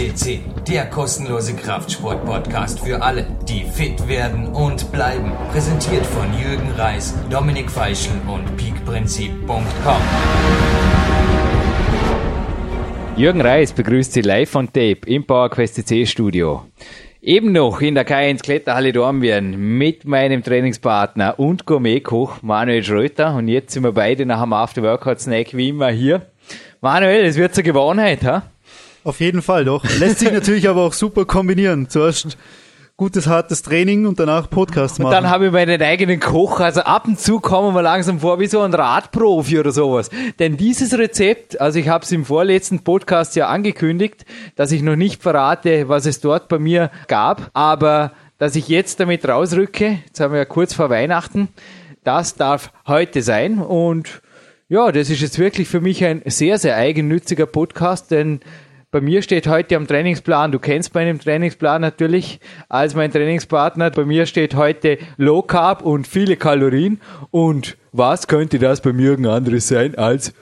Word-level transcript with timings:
FCC, 0.00 0.40
der 0.66 0.86
kostenlose 0.86 1.54
Kraftsport-Podcast 1.54 2.80
für 2.80 3.02
alle, 3.02 3.26
die 3.46 3.64
fit 3.64 4.08
werden 4.08 4.46
und 4.46 4.90
bleiben. 4.92 5.30
Präsentiert 5.52 6.06
von 6.06 6.26
Jürgen 6.40 6.70
Reis, 6.78 7.14
Dominik 7.28 7.70
Feischl 7.70 8.12
und 8.26 8.56
peakprinzip.com. 8.56 10.02
Jürgen 13.14 13.42
Reis 13.42 13.74
begrüßt 13.74 14.14
Sie 14.14 14.22
live 14.22 14.54
on 14.54 14.68
Tape 14.68 15.00
im 15.04 15.26
PowerQuest 15.26 15.74
CC 15.74 16.06
Studio. 16.06 16.64
Eben 17.20 17.52
noch 17.52 17.82
in 17.82 17.94
der 17.94 18.06
K1 18.06 18.42
Kletterhalle 18.42 18.92
Dornbirn 18.92 19.54
mit 19.54 20.06
meinem 20.06 20.42
Trainingspartner 20.42 21.38
und 21.38 21.66
Gourmetkoch 21.66 22.40
Manuel 22.40 22.82
Schröter. 22.82 23.34
Und 23.34 23.48
jetzt 23.48 23.74
sind 23.74 23.82
wir 23.82 23.92
beide 23.92 24.24
nach 24.24 24.40
dem 24.40 24.54
After-Workout-Snack 24.54 25.54
wie 25.54 25.68
immer 25.68 25.90
hier. 25.90 26.22
Manuel, 26.80 27.26
es 27.26 27.36
wird 27.36 27.54
zur 27.54 27.64
Gewohnheit, 27.64 28.24
ha? 28.24 28.44
Auf 29.04 29.20
jeden 29.20 29.42
Fall 29.42 29.64
doch. 29.64 29.84
Lässt 29.98 30.18
sich 30.18 30.32
natürlich 30.32 30.68
aber 30.68 30.82
auch 30.82 30.92
super 30.92 31.24
kombinieren. 31.24 31.88
Zuerst 31.88 32.36
gutes, 33.00 33.26
hartes 33.26 33.62
Training 33.62 34.04
und 34.04 34.20
danach 34.20 34.50
Podcast 34.50 34.98
machen. 34.98 35.06
Und 35.06 35.12
dann 35.12 35.30
habe 35.30 35.46
ich 35.46 35.52
meinen 35.52 35.80
eigenen 35.80 36.20
Koch. 36.20 36.60
Also 36.60 36.82
ab 36.82 37.08
und 37.08 37.18
zu 37.18 37.40
kommen 37.40 37.74
wir 37.74 37.80
langsam 37.80 38.20
vor 38.20 38.40
wie 38.40 38.46
so 38.46 38.60
ein 38.60 38.74
Radprofi 38.74 39.58
oder 39.58 39.72
sowas. 39.72 40.10
Denn 40.38 40.58
dieses 40.58 40.98
Rezept, 40.98 41.58
also 41.62 41.78
ich 41.78 41.88
habe 41.88 42.04
es 42.04 42.12
im 42.12 42.26
vorletzten 42.26 42.80
Podcast 42.80 43.36
ja 43.36 43.48
angekündigt, 43.48 44.26
dass 44.54 44.70
ich 44.70 44.82
noch 44.82 44.96
nicht 44.96 45.22
verrate, 45.22 45.88
was 45.88 46.04
es 46.04 46.20
dort 46.20 46.48
bei 46.48 46.58
mir 46.58 46.90
gab, 47.08 47.50
aber 47.54 48.12
dass 48.36 48.54
ich 48.54 48.68
jetzt 48.68 49.00
damit 49.00 49.26
rausrücke, 49.26 50.00
jetzt 50.04 50.20
haben 50.20 50.32
wir 50.32 50.40
ja 50.40 50.44
kurz 50.44 50.74
vor 50.74 50.90
Weihnachten, 50.90 51.48
das 52.04 52.34
darf 52.34 52.70
heute 52.86 53.22
sein 53.22 53.60
und 53.60 54.20
ja, 54.68 54.92
das 54.92 55.08
ist 55.08 55.22
jetzt 55.22 55.38
wirklich 55.38 55.68
für 55.68 55.80
mich 55.80 56.04
ein 56.04 56.20
sehr, 56.26 56.58
sehr 56.58 56.76
eigennütziger 56.76 57.46
Podcast, 57.46 58.10
denn 58.10 58.40
bei 58.90 59.00
mir 59.00 59.22
steht 59.22 59.46
heute 59.46 59.76
am 59.76 59.86
Trainingsplan, 59.86 60.50
du 60.50 60.58
kennst 60.58 60.94
meinen 60.94 61.20
Trainingsplan 61.20 61.80
natürlich 61.80 62.40
als 62.68 62.94
mein 62.96 63.12
Trainingspartner. 63.12 63.90
Bei 63.90 64.04
mir 64.04 64.26
steht 64.26 64.56
heute 64.56 64.98
Low 65.16 65.42
Carb 65.42 65.82
und 65.82 66.08
viele 66.08 66.36
Kalorien. 66.36 67.00
Und 67.30 67.76
was 67.92 68.26
könnte 68.26 68.58
das 68.58 68.80
bei 68.80 68.92
mir 68.92 69.10
irgendein 69.10 69.34
anderes 69.34 69.68
sein 69.68 69.94
als 69.94 70.32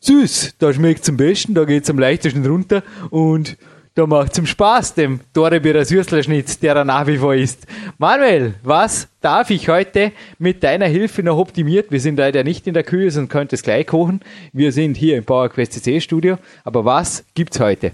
süß? 0.00 0.54
Da 0.58 0.72
schmeckt 0.72 1.02
es 1.02 1.10
am 1.10 1.18
besten, 1.18 1.52
da 1.52 1.64
geht 1.64 1.84
es 1.84 1.90
am 1.90 1.98
leichtesten 1.98 2.46
runter 2.46 2.82
und 3.10 3.58
da 3.98 4.06
macht 4.06 4.32
zum 4.32 4.46
Spaß, 4.46 4.94
dem 4.94 5.18
Dorebeer 5.32 5.84
Süßlerschnitz, 5.84 6.60
der 6.60 6.76
er 6.76 6.84
nach 6.84 7.08
wie 7.08 7.18
vor 7.18 7.34
ist. 7.34 7.66
Manuel, 7.98 8.54
was 8.62 9.08
darf 9.20 9.50
ich 9.50 9.68
heute 9.68 10.12
mit 10.38 10.62
deiner 10.62 10.86
Hilfe 10.86 11.24
noch 11.24 11.36
optimiert? 11.36 11.90
Wir 11.90 12.00
sind 12.00 12.16
leider 12.16 12.44
nicht 12.44 12.68
in 12.68 12.74
der 12.74 12.84
Küche 12.84 13.18
und 13.18 13.28
könnt 13.28 13.52
es 13.52 13.62
gleich 13.62 13.88
kochen. 13.88 14.20
Wir 14.52 14.70
sind 14.70 14.96
hier 14.96 15.16
im 15.16 15.24
PowerQuest 15.24 15.72
CC 15.72 16.00
Studio. 16.00 16.38
Aber 16.62 16.84
was 16.84 17.24
gibt's 17.34 17.58
heute? 17.58 17.90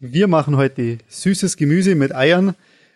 Wir 0.00 0.28
machen 0.28 0.56
heute 0.56 0.96
süßes 1.08 1.58
Gemüse 1.58 1.94
mit 1.94 2.14
Eiern, 2.14 2.54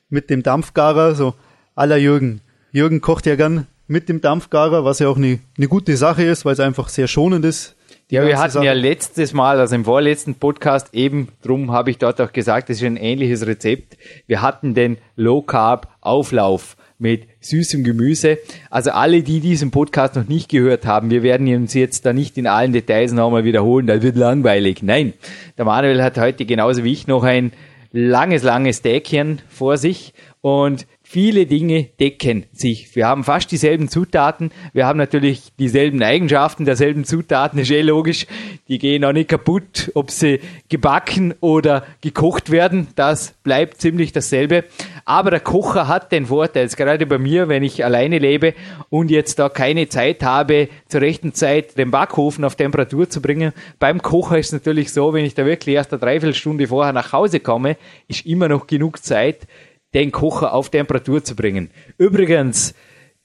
mit 0.08 0.30
dem 0.30 0.42
Dampfgarer, 0.42 1.14
so 1.14 1.34
aller 1.74 1.98
Jürgen. 1.98 2.40
Jürgen 2.72 3.02
kocht 3.02 3.26
ja 3.26 3.36
gern 3.36 3.66
mit 3.88 4.08
dem 4.08 4.22
Dampfgarer, 4.22 4.86
was 4.86 5.00
ja 5.00 5.08
auch 5.08 5.18
eine, 5.18 5.38
eine 5.58 5.68
gute 5.68 5.98
Sache 5.98 6.22
ist, 6.22 6.46
weil 6.46 6.54
es 6.54 6.60
einfach 6.60 6.88
sehr 6.88 7.08
schonend 7.08 7.44
ist 7.44 7.76
ja, 8.10 8.26
wir 8.26 8.38
hatten 8.38 8.62
ja 8.62 8.72
letztes 8.72 9.34
Mal, 9.34 9.60
also 9.60 9.74
im 9.74 9.84
vorletzten 9.84 10.34
Podcast, 10.34 10.94
eben 10.94 11.28
drum 11.42 11.72
habe 11.72 11.90
ich 11.90 11.98
dort 11.98 12.20
auch 12.20 12.32
gesagt, 12.32 12.70
das 12.70 12.78
ist 12.78 12.84
ein 12.84 12.96
ähnliches 12.96 13.46
Rezept. 13.46 13.98
Wir 14.26 14.40
hatten 14.40 14.74
den 14.74 14.96
Low 15.16 15.42
Carb 15.42 15.88
Auflauf 16.00 16.76
mit 16.98 17.28
süßem 17.40 17.84
Gemüse. 17.84 18.38
Also 18.70 18.92
alle, 18.92 19.22
die 19.22 19.40
diesen 19.40 19.70
Podcast 19.70 20.16
noch 20.16 20.26
nicht 20.26 20.48
gehört 20.48 20.86
haben, 20.86 21.10
wir 21.10 21.22
werden 21.22 21.54
uns 21.54 21.74
jetzt 21.74 22.06
da 22.06 22.12
nicht 22.12 22.38
in 22.38 22.46
allen 22.46 22.72
Details 22.72 23.12
nochmal 23.12 23.44
wiederholen, 23.44 23.86
das 23.86 24.02
wird 24.02 24.16
langweilig. 24.16 24.82
Nein, 24.82 25.12
der 25.58 25.66
Manuel 25.66 26.02
hat 26.02 26.18
heute 26.18 26.46
genauso 26.46 26.84
wie 26.84 26.92
ich 26.92 27.06
noch 27.06 27.24
ein 27.24 27.52
langes, 27.92 28.42
langes 28.42 28.78
Stäckchen 28.78 29.40
vor 29.48 29.76
sich 29.76 30.14
und 30.40 30.86
viele 31.10 31.46
Dinge 31.46 31.84
decken 31.98 32.44
sich. 32.52 32.94
Wir 32.94 33.06
haben 33.06 33.24
fast 33.24 33.50
dieselben 33.50 33.88
Zutaten. 33.88 34.50
Wir 34.74 34.84
haben 34.84 34.98
natürlich 34.98 35.44
dieselben 35.58 36.02
Eigenschaften 36.02 36.66
derselben 36.66 37.04
Zutaten. 37.04 37.58
Ist 37.58 37.70
eh 37.70 37.80
logisch. 37.80 38.26
Die 38.68 38.78
gehen 38.78 39.02
auch 39.06 39.14
nicht 39.14 39.30
kaputt, 39.30 39.90
ob 39.94 40.10
sie 40.10 40.40
gebacken 40.68 41.32
oder 41.40 41.86
gekocht 42.02 42.50
werden. 42.50 42.88
Das 42.94 43.32
bleibt 43.42 43.80
ziemlich 43.80 44.12
dasselbe. 44.12 44.64
Aber 45.06 45.30
der 45.30 45.40
Kocher 45.40 45.88
hat 45.88 46.12
den 46.12 46.26
Vorteil, 46.26 46.68
gerade 46.68 47.06
bei 47.06 47.16
mir, 47.16 47.48
wenn 47.48 47.62
ich 47.62 47.82
alleine 47.86 48.18
lebe 48.18 48.52
und 48.90 49.10
jetzt 49.10 49.38
da 49.38 49.48
keine 49.48 49.88
Zeit 49.88 50.22
habe, 50.22 50.68
zur 50.88 51.00
rechten 51.00 51.32
Zeit 51.32 51.78
den 51.78 51.90
Backofen 51.90 52.44
auf 52.44 52.56
Temperatur 52.56 53.08
zu 53.08 53.22
bringen. 53.22 53.54
Beim 53.78 54.02
Kocher 54.02 54.38
ist 54.38 54.48
es 54.48 54.52
natürlich 54.52 54.92
so, 54.92 55.14
wenn 55.14 55.24
ich 55.24 55.32
da 55.34 55.46
wirklich 55.46 55.74
erst 55.74 55.90
eine 55.92 56.00
Dreiviertelstunde 56.00 56.66
vorher 56.66 56.92
nach 56.92 57.14
Hause 57.14 57.40
komme, 57.40 57.78
ist 58.08 58.26
immer 58.26 58.48
noch 58.48 58.66
genug 58.66 59.02
Zeit, 59.02 59.46
den 59.94 60.12
Kocher 60.12 60.52
auf 60.52 60.70
Temperatur 60.70 61.24
zu 61.24 61.34
bringen. 61.34 61.70
Übrigens, 61.96 62.74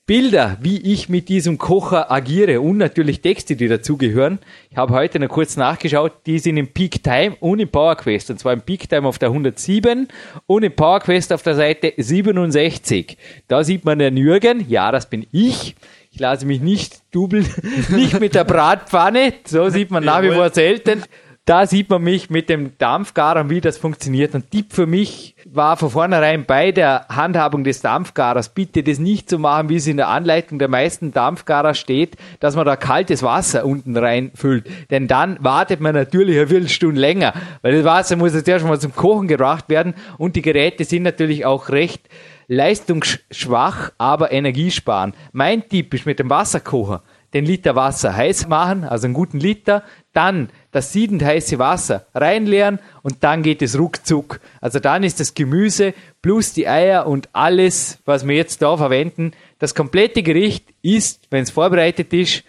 Bilder, 0.06 0.57
wie 0.59 0.81
ich 0.81 1.07
mit 1.07 1.29
diesem 1.29 1.57
Kocher 1.57 2.12
agiere 2.12 2.59
und 2.59 2.75
natürlich 2.75 3.22
Texte, 3.22 3.56
die 3.56 3.69
dazugehören. 3.69 4.40
Ich 4.69 4.75
habe 4.75 4.94
heute 4.94 5.18
noch 5.18 5.29
kurz 5.29 5.56
nachgeschaut, 5.56 6.12
die 6.25 6.40
sind 6.40 6.57
im 6.57 6.68
Peak 6.68 7.02
Time 7.02 7.38
und 7.40 7.59
im 7.59 7.69
Power 7.69 7.96
Quest. 7.96 8.29
Und 8.29 8.38
zwar 8.38 8.52
im 8.52 8.59
Peak 8.59 8.90
Time 8.90 9.07
auf 9.07 9.18
der 9.18 9.29
107 9.29 10.09
und 10.46 10.63
im 10.63 10.75
Power 10.75 11.00
Quest 11.00 11.31
auf 11.31 11.41
der 11.41 11.56
Seite 11.56 11.94
67. 11.96 13.18
Da 13.47 13.63
sieht 13.63 13.85
man 13.85 13.97
den 13.97 14.18
Jürgen, 14.18 14.66
ja, 14.68 14.91
das 14.91 15.09
bin 15.09 15.25
ich. 15.31 15.75
Ich 16.12 16.19
lasse 16.19 16.46
mich 16.46 16.59
nicht 16.59 17.02
dubeln, 17.12 17.47
nicht 17.90 18.19
mit 18.19 18.35
der 18.35 18.44
Bratpfanne, 18.44 19.34
so 19.46 19.69
sieht 19.69 19.90
man 19.90 20.03
nach 20.03 20.22
wie 20.22 20.31
vor 20.31 20.50
selten. 20.50 21.03
Da 21.46 21.68
sieht 21.68 21.90
man 21.90 22.02
mich 22.02 22.30
mit 22.30 22.48
dem 22.48 22.78
Dampfgarer, 22.78 23.50
wie 23.50 23.59
das 23.59 23.78
funktioniert. 23.78 24.34
Und 24.34 24.50
Tipp 24.50 24.72
für 24.72 24.86
mich 24.86 25.36
war 25.44 25.76
von 25.76 25.90
vornherein 25.90 26.46
bei 26.46 26.72
der 26.72 27.06
Handhabung 27.09 27.66
des 27.66 27.81
Dampfgarers, 27.81 28.48
bitte 28.48 28.81
das 28.81 28.98
nicht 28.98 29.30
zu 29.30 29.36
so 29.36 29.40
machen, 29.40 29.68
wie 29.68 29.76
es 29.76 29.86
in 29.86 29.98
der 29.98 30.08
Anleitung 30.08 30.58
der 30.58 30.70
meisten 30.70 31.12
Dampfgarer 31.12 31.74
steht, 31.74 32.16
dass 32.40 32.56
man 32.56 32.66
da 32.66 32.78
kaltes 32.78 33.24
Wasser 33.24 33.66
unten 33.66 33.98
reinfüllt. 33.98 34.70
Denn 34.90 35.09
dann 35.09 35.38
wartet 35.42 35.82
man 35.82 35.94
natürlich 35.94 36.38
eine 36.38 36.48
Viertelstunde 36.48 37.02
länger, 37.02 37.34
weil 37.62 37.76
das 37.76 37.84
Wasser 37.84 38.16
muss 38.16 38.34
jetzt 38.34 38.48
erstmal 38.48 38.80
zum 38.80 38.96
Kochen 38.96 39.28
gebracht 39.28 39.68
werden 39.68 39.96
und 40.18 40.38
die 40.38 40.42
Geräte 40.42 40.86
sind 40.86 41.03
natürlich 41.03 41.46
auch 41.46 41.68
recht 41.68 42.08
leistungsschwach, 42.48 43.92
aber 43.98 44.32
energiesparen. 44.32 45.14
Mein 45.34 45.68
Tipp 45.68 45.94
ist 45.94 46.06
mit 46.06 46.20
dem 46.20 46.30
Wasserkocher 46.30 47.03
den 47.34 47.46
Liter 47.46 47.76
Wasser 47.76 48.16
heiß 48.16 48.48
machen, 48.48 48.84
also 48.84 49.06
einen 49.06 49.14
guten 49.14 49.40
Liter, 49.40 49.84
dann 50.14 50.50
das 50.73 50.91
siedend 50.91 51.23
heiße 51.23 51.59
Wasser 51.59 52.06
reinleeren 52.13 52.79
und 53.01 53.23
dann 53.23 53.44
geht 53.44 53.61
es 53.61 53.79
ruckzuck. 53.79 54.41
Also 54.59 54.79
dann 54.79 55.03
ist 55.03 55.19
das 55.19 55.34
Gemüse 55.34 55.94
plus 56.22 56.53
die 56.53 56.67
Eier 56.67 57.07
und 57.07 57.29
alles, 57.31 58.00
was 58.06 58.28
wir 58.28 58.35
jetzt 58.35 58.61
da 58.61 58.75
verwenden, 58.75 59.31
das 59.59 59.75
komplette 59.75 60.23
Gericht 60.23 60.66
ist, 60.81 61.28
wenn 61.29 61.44
es 61.44 61.51
vorbereitet 61.51 62.11
ist, 62.13 62.44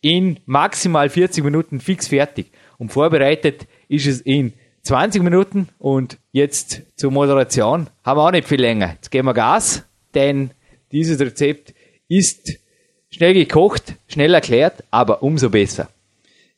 in 0.00 0.38
maximal 0.44 1.08
40 1.08 1.42
Minuten 1.42 1.80
fix 1.80 2.08
fertig. 2.08 2.50
Und 2.76 2.92
vorbereitet 2.92 3.66
ist 3.88 4.06
es 4.06 4.20
in 4.20 4.52
20 4.82 5.22
Minuten 5.22 5.68
und 5.78 6.18
jetzt 6.32 6.82
zur 6.96 7.10
Moderation 7.10 7.88
haben 8.04 8.18
wir 8.18 8.26
auch 8.26 8.30
nicht 8.30 8.46
viel 8.46 8.60
länger. 8.60 8.92
Jetzt 8.94 9.10
geben 9.10 9.26
wir 9.26 9.34
Gas, 9.34 9.84
denn 10.14 10.50
dieses 10.92 11.18
Rezept 11.20 11.74
ist 12.08 12.58
Schnell 13.10 13.32
gekocht, 13.32 13.94
schnell 14.06 14.34
erklärt, 14.34 14.84
aber 14.90 15.22
umso 15.22 15.48
besser. 15.48 15.88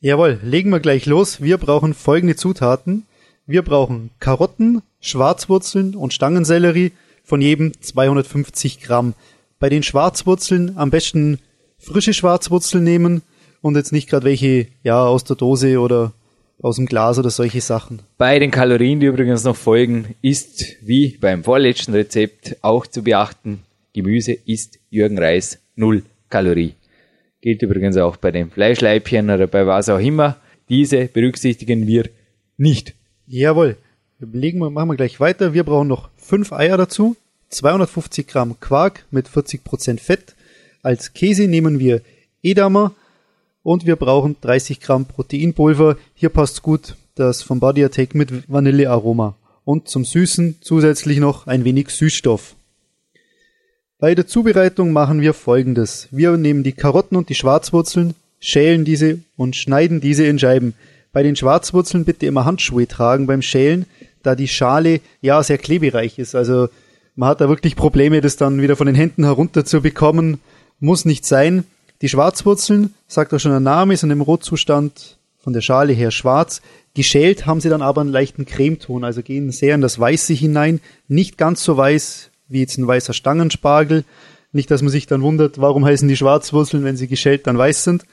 Jawohl, 0.03 0.39
legen 0.41 0.71
wir 0.71 0.79
gleich 0.79 1.05
los. 1.05 1.41
Wir 1.41 1.59
brauchen 1.59 1.93
folgende 1.93 2.35
Zutaten. 2.35 3.05
Wir 3.45 3.61
brauchen 3.61 4.09
Karotten, 4.19 4.81
Schwarzwurzeln 4.99 5.93
und 5.93 6.11
Stangensellerie 6.11 6.91
von 7.23 7.39
jedem 7.39 7.79
250 7.79 8.81
Gramm. 8.81 9.13
Bei 9.59 9.69
den 9.69 9.83
Schwarzwurzeln 9.83 10.75
am 10.75 10.89
besten 10.89 11.37
frische 11.77 12.15
Schwarzwurzeln 12.15 12.83
nehmen 12.83 13.21
und 13.61 13.75
jetzt 13.75 13.91
nicht 13.91 14.09
gerade 14.09 14.25
welche 14.25 14.69
ja 14.81 15.05
aus 15.05 15.23
der 15.23 15.35
Dose 15.35 15.79
oder 15.79 16.13
aus 16.63 16.77
dem 16.77 16.87
Glas 16.87 17.19
oder 17.19 17.29
solche 17.29 17.61
Sachen. 17.61 18.01
Bei 18.17 18.39
den 18.39 18.49
Kalorien, 18.49 19.01
die 19.01 19.05
übrigens 19.05 19.43
noch 19.43 19.55
folgen, 19.55 20.15
ist 20.23 20.65
wie 20.81 21.15
beim 21.21 21.43
vorletzten 21.43 21.93
Rezept 21.93 22.57
auch 22.63 22.87
zu 22.87 23.03
beachten, 23.03 23.61
Gemüse 23.93 24.31
ist 24.33 24.79
Jürgen 24.89 25.19
Reis 25.19 25.59
null 25.75 26.01
Kalorie. 26.27 26.73
Gilt 27.41 27.61
übrigens 27.61 27.97
auch 27.97 28.17
bei 28.17 28.31
den 28.31 28.51
Fleischleibchen 28.51 29.29
oder 29.29 29.47
bei 29.47 29.65
was 29.65 29.89
auch 29.89 29.99
immer. 29.99 30.37
Diese 30.69 31.05
berücksichtigen 31.05 31.87
wir 31.87 32.09
nicht. 32.57 32.93
Jawohl. 33.27 33.77
Legen 34.19 34.59
wir, 34.59 34.69
machen 34.69 34.89
wir 34.89 34.95
gleich 34.95 35.19
weiter. 35.19 35.53
Wir 35.53 35.63
brauchen 35.63 35.87
noch 35.87 36.09
fünf 36.15 36.53
Eier 36.53 36.77
dazu, 36.77 37.15
250 37.49 38.27
Gramm 38.27 38.59
Quark 38.59 39.05
mit 39.09 39.27
40 39.27 39.63
Prozent 39.63 39.99
Fett. 39.99 40.35
Als 40.83 41.13
Käse 41.13 41.47
nehmen 41.47 41.79
wir 41.79 42.01
Edamer 42.43 42.93
und 43.63 43.87
wir 43.87 43.95
brauchen 43.95 44.35
30 44.41 44.79
Gramm 44.79 45.05
Proteinpulver. 45.05 45.97
Hier 46.13 46.29
passt 46.29 46.61
gut 46.61 46.95
das 47.15 47.41
vom 47.41 47.59
Body 47.59 47.83
Attack 47.83 48.15
mit 48.15 48.49
Vanillearoma. 48.49 49.35
Und 49.63 49.87
zum 49.87 50.05
Süßen 50.05 50.57
zusätzlich 50.61 51.19
noch 51.19 51.47
ein 51.47 51.63
wenig 51.63 51.89
Süßstoff. 51.89 52.55
Bei 54.01 54.15
der 54.15 54.25
Zubereitung 54.25 54.93
machen 54.93 55.21
wir 55.21 55.35
folgendes. 55.35 56.07
Wir 56.09 56.35
nehmen 56.35 56.63
die 56.63 56.71
Karotten 56.71 57.15
und 57.15 57.29
die 57.29 57.35
Schwarzwurzeln, 57.35 58.15
schälen 58.39 58.83
diese 58.83 59.19
und 59.37 59.55
schneiden 59.55 60.01
diese 60.01 60.25
in 60.25 60.39
Scheiben. 60.39 60.73
Bei 61.13 61.21
den 61.21 61.35
Schwarzwurzeln 61.35 62.03
bitte 62.03 62.25
immer 62.25 62.43
Handschuhe 62.43 62.87
tragen 62.87 63.27
beim 63.27 63.43
Schälen, 63.43 63.85
da 64.23 64.33
die 64.33 64.47
Schale 64.47 65.01
ja 65.21 65.43
sehr 65.43 65.59
klebereich 65.59 66.17
ist. 66.17 66.33
Also 66.33 66.67
man 67.15 67.29
hat 67.29 67.41
da 67.41 67.47
wirklich 67.47 67.75
Probleme, 67.75 68.21
das 68.21 68.37
dann 68.37 68.59
wieder 68.59 68.75
von 68.75 68.87
den 68.87 68.95
Händen 68.95 69.23
herunter 69.23 69.65
zu 69.65 69.81
bekommen. 69.81 70.39
Muss 70.79 71.05
nicht 71.05 71.23
sein. 71.23 71.63
Die 72.01 72.09
Schwarzwurzeln, 72.09 72.95
sagt 73.07 73.31
auch 73.35 73.39
schon 73.39 73.51
der 73.51 73.59
Name, 73.59 73.95
sind 73.95 74.09
im 74.09 74.21
Rotzustand 74.21 75.19
von 75.37 75.53
der 75.53 75.61
Schale 75.61 75.93
her 75.93 76.09
schwarz. 76.09 76.63
Geschält 76.95 77.45
haben 77.45 77.61
sie 77.61 77.69
dann 77.69 77.83
aber 77.83 78.01
einen 78.01 78.09
leichten 78.09 78.47
Cremeton, 78.47 79.03
also 79.03 79.21
gehen 79.21 79.51
sehr 79.51 79.75
in 79.75 79.81
das 79.81 79.99
Weiße 79.99 80.33
hinein. 80.33 80.81
Nicht 81.07 81.37
ganz 81.37 81.63
so 81.63 81.77
weiß 81.77 82.30
wie 82.51 82.61
jetzt 82.61 82.77
ein 82.77 82.87
weißer 82.87 83.13
Stangenspargel. 83.13 84.03
Nicht, 84.51 84.69
dass 84.69 84.81
man 84.81 84.91
sich 84.91 85.07
dann 85.07 85.21
wundert, 85.21 85.59
warum 85.59 85.85
heißen 85.85 86.07
die 86.07 86.17
Schwarzwurzeln, 86.17 86.83
wenn 86.83 86.97
sie 86.97 87.07
geschält 87.07 87.47
dann 87.47 87.57
weiß 87.57 87.83
sind. 87.83 88.05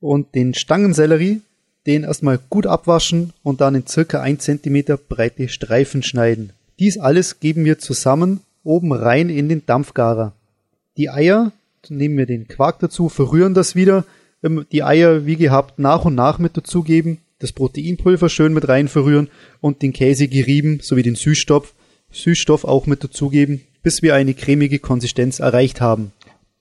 Und 0.00 0.34
den 0.34 0.54
Stangensellerie, 0.54 1.40
den 1.86 2.04
erstmal 2.04 2.38
gut 2.50 2.66
abwaschen 2.66 3.32
und 3.42 3.60
dann 3.60 3.74
in 3.74 3.86
circa 3.86 4.20
ein 4.20 4.38
Zentimeter 4.38 4.96
breite 4.96 5.48
Streifen 5.48 6.02
schneiden. 6.02 6.52
Dies 6.78 6.98
alles 6.98 7.40
geben 7.40 7.64
wir 7.64 7.78
zusammen 7.78 8.40
oben 8.64 8.92
rein 8.92 9.28
in 9.28 9.48
den 9.48 9.64
Dampfgarer. 9.66 10.32
Die 10.96 11.10
Eier, 11.10 11.52
nehmen 11.88 12.16
wir 12.16 12.26
den 12.26 12.48
Quark 12.48 12.80
dazu, 12.80 13.08
verrühren 13.08 13.54
das 13.54 13.76
wieder, 13.76 14.04
die 14.72 14.82
Eier 14.82 15.26
wie 15.26 15.36
gehabt 15.36 15.78
nach 15.78 16.04
und 16.04 16.14
nach 16.14 16.38
mit 16.38 16.56
dazugeben, 16.56 17.18
das 17.38 17.52
Proteinpulver 17.52 18.28
schön 18.28 18.52
mit 18.52 18.68
rein 18.68 18.88
verrühren 18.88 19.28
und 19.60 19.82
den 19.82 19.92
Käse 19.92 20.28
gerieben 20.28 20.80
sowie 20.82 21.02
den 21.02 21.14
Süßstoff, 21.14 21.74
Süßstoff 22.14 22.64
auch 22.64 22.86
mit 22.86 23.04
dazugeben, 23.04 23.62
bis 23.82 24.02
wir 24.02 24.14
eine 24.14 24.34
cremige 24.34 24.78
Konsistenz 24.78 25.40
erreicht 25.40 25.80
haben. 25.80 26.12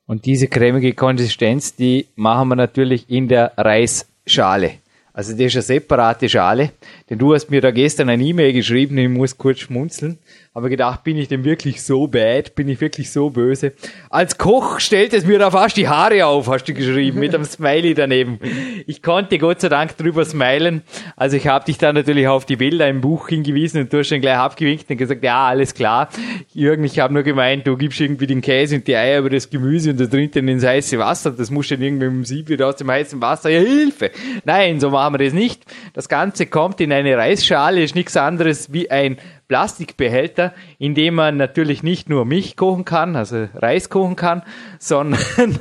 Und 0.05 0.25
diese 0.25 0.47
cremige 0.47 0.94
Konsistenz, 0.94 1.75
die 1.75 2.07
machen 2.15 2.50
wir 2.50 2.55
natürlich 2.55 3.09
in 3.09 3.27
der 3.29 3.53
Reisschale. 3.55 4.73
Also 5.13 5.31
das 5.31 5.41
ist 5.41 5.55
eine 5.55 5.61
separate 5.61 6.27
Schale, 6.27 6.71
denn 7.13 7.19
du 7.19 7.36
hast 7.36 7.51
mir 7.51 7.62
da 7.62 7.69
gestern 7.69 8.10
eine 8.10 8.24
E-Mail 8.24 8.54
geschrieben, 8.54 8.98
ich 8.98 9.07
muss 9.07 9.38
kurz 9.38 9.60
schmunzeln 9.60 10.18
habe 10.56 10.69
gedacht, 10.69 11.04
bin 11.04 11.18
ich 11.18 11.27
denn 11.27 11.44
wirklich 11.44 11.81
so 11.81 12.06
bad? 12.06 12.54
Bin 12.54 12.69
ich 12.69 12.80
wirklich 12.80 13.12
so 13.12 13.31
böse? 13.31 13.74
Als 14.12 14.38
Koch 14.38 14.80
stellt 14.80 15.12
es 15.13 15.25
mir 15.25 15.39
da 15.39 15.50
fast 15.50 15.77
die 15.77 15.88
Haare 15.88 16.27
auf, 16.27 16.48
hast 16.48 16.65
du 16.65 16.75
geschrieben, 16.75 17.19
mit 17.19 17.33
einem 17.33 17.44
Smiley 17.44 17.95
daneben. 17.95 18.39
Ich 18.86 19.01
konnte 19.01 19.39
Gott 19.39 19.62
sei 19.62 19.69
Dank 19.69 19.98
drüber 19.98 20.25
smilen. 20.25 20.83
Also 21.15 21.38
ich 21.38 21.48
habe 21.48 21.65
dich 21.65 21.80
dann 21.80 21.95
natürlich 21.95 22.27
auf 22.27 22.45
die 22.45 22.56
Bilder 22.56 22.88
im 22.88 23.01
Buch 23.01 23.30
hingewiesen 23.30 23.81
und 23.81 23.92
du 23.92 23.98
hast 23.98 24.12
dann 24.12 24.21
gleich 24.21 24.38
abgewinkt 24.38 24.92
und 24.92 24.98
gesagt, 24.98 25.24
ja, 25.24 25.48
alles 25.48 25.74
klar. 25.74 26.10
Jürgen, 26.54 26.83
ich 26.83 27.00
habe 27.00 27.15
nur 27.15 27.24
gemeint, 27.24 27.65
du 27.65 27.75
gibst 27.75 28.00
irgendwie 28.00 28.27
den 28.27 28.42
Käse 28.42 28.75
und 28.75 28.88
die 28.88 28.95
Eier 28.95 29.19
über 29.19 29.31
das 29.31 29.50
Gemüse 29.50 29.89
und 29.89 30.00
das 30.00 30.10
dringt 30.10 30.36
dann 30.36 30.48
ins 30.48 30.63
heiße 30.63 31.00
Wasser. 31.00 31.31
Das 31.31 31.50
muss 31.50 31.68
dann 31.69 31.81
irgendwie 31.81 32.06
dem 32.06 32.25
Sieb 32.25 32.50
wieder 32.50 32.68
aus 32.68 32.75
dem 32.75 32.92
heißen 32.92 33.19
Wasser. 33.19 33.50
Ja, 33.50 33.60
Hilfe! 33.60 34.12
Nein, 34.45 34.80
so 34.80 34.92
machen 34.92 35.15
wir 35.15 35.25
das 35.25 35.33
nicht. 35.33 35.63
Das 35.94 36.07
Ganze 36.07 36.45
kommt 36.45 36.80
in 36.80 36.92
eine 37.05 37.17
Reisschale, 37.17 37.83
ist 37.83 37.95
nichts 37.95 38.17
anderes 38.17 38.71
wie 38.71 38.89
ein 38.89 39.17
Plastikbehälter, 39.47 40.53
in 40.79 40.95
dem 40.95 41.15
man 41.15 41.38
natürlich 41.38 41.83
nicht 41.83 42.09
nur 42.09 42.25
Milch 42.25 42.55
kochen 42.55 42.85
kann, 42.85 43.15
also 43.15 43.47
Reis 43.53 43.89
kochen 43.89 44.15
kann, 44.15 44.44
sondern 44.79 45.59